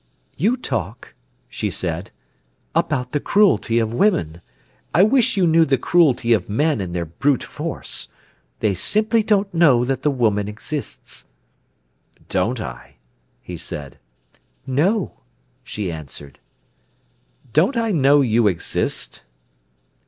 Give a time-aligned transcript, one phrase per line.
[0.35, 1.13] "You talk,"
[1.47, 2.09] she said,
[2.73, 4.41] "about the cruelty of women;
[4.95, 8.07] I wish you knew the cruelty of men in their brute force.
[8.61, 11.25] They simply don't know that the woman exists."
[12.29, 12.95] "Don't I?"
[13.43, 13.99] he said.
[14.65, 15.19] "No,"
[15.63, 16.39] she answered.
[17.53, 19.21] "Don't I know you exist?"